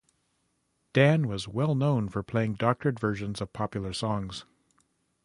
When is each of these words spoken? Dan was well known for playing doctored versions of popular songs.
Dan 0.93 1.27
was 1.27 1.47
well 1.47 1.75
known 1.75 2.09
for 2.09 2.23
playing 2.23 2.55
doctored 2.55 2.99
versions 2.99 3.39
of 3.39 3.53
popular 3.53 3.93
songs. 3.93 4.45